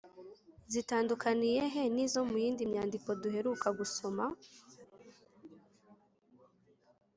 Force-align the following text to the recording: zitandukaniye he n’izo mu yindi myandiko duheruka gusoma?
zitandukaniye 0.73 1.61
he 1.73 1.83
n’izo 1.95 2.21
mu 2.29 2.37
yindi 2.43 2.63
myandiko 2.71 3.09
duheruka 3.21 3.67
gusoma? 3.79 4.23